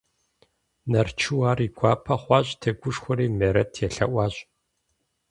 [0.91, 4.35] Нарчу ар и гуапэ хъуащ, тегушхуэри Мерэт елъэӀуащ.